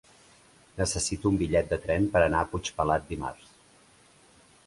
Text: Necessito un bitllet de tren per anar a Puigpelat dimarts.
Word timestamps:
Necessito 0.81 1.31
un 1.31 1.35
bitllet 1.41 1.69
de 1.75 1.79
tren 1.83 2.09
per 2.15 2.23
anar 2.29 2.41
a 2.45 2.49
Puigpelat 2.55 3.05
dimarts. 3.13 3.53